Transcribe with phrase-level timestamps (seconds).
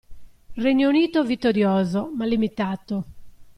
[0.55, 3.05] Regno Unito vittorioso, ma limitato.